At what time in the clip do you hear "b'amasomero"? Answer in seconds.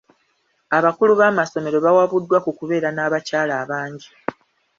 1.19-1.77